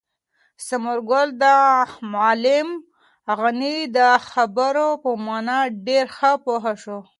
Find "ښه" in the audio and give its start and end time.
6.15-6.31